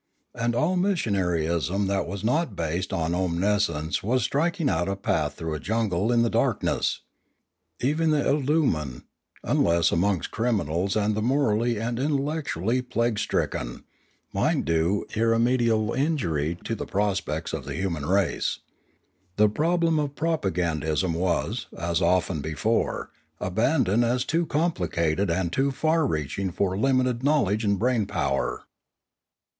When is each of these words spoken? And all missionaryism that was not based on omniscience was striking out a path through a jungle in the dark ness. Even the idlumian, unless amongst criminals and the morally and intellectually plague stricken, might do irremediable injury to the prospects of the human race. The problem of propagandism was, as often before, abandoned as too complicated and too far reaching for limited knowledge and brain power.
And 0.33 0.55
all 0.55 0.77
missionaryism 0.77 1.85
that 1.85 2.07
was 2.07 2.23
not 2.23 2.55
based 2.55 2.91
on 2.91 3.13
omniscience 3.13 4.01
was 4.01 4.23
striking 4.23 4.67
out 4.67 4.89
a 4.89 4.95
path 4.95 5.35
through 5.35 5.53
a 5.53 5.59
jungle 5.59 6.11
in 6.11 6.23
the 6.23 6.29
dark 6.31 6.63
ness. 6.63 7.01
Even 7.81 8.09
the 8.09 8.23
idlumian, 8.27 9.03
unless 9.43 9.91
amongst 9.91 10.31
criminals 10.31 10.95
and 10.95 11.13
the 11.13 11.21
morally 11.21 11.77
and 11.79 11.99
intellectually 11.99 12.81
plague 12.81 13.19
stricken, 13.19 13.83
might 14.33 14.65
do 14.65 15.05
irremediable 15.15 15.93
injury 15.93 16.57
to 16.63 16.73
the 16.73 16.87
prospects 16.87 17.53
of 17.53 17.65
the 17.65 17.75
human 17.75 18.07
race. 18.07 18.57
The 19.35 19.49
problem 19.49 19.99
of 19.99 20.15
propagandism 20.15 21.13
was, 21.13 21.67
as 21.77 22.01
often 22.01 22.41
before, 22.41 23.11
abandoned 23.39 24.03
as 24.03 24.25
too 24.25 24.47
complicated 24.47 25.29
and 25.29 25.53
too 25.53 25.69
far 25.69 26.07
reaching 26.07 26.51
for 26.51 26.75
limited 26.75 27.21
knowledge 27.21 27.63
and 27.63 27.77
brain 27.77 28.07
power. 28.07 28.63